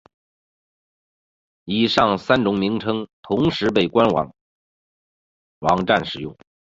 [1.65, 4.33] 以上三种名称同时被官方
[5.59, 6.35] 网站使用。